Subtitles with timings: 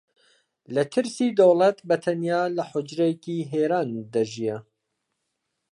[0.73, 4.57] لە ترسی دەوڵەت بە تەنیا لە حوجرەیەکی هیران دەژیا